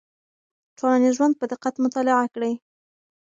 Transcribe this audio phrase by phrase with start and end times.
[0.77, 2.53] ټولنیز ژوند په دقت مطالعه کړئ.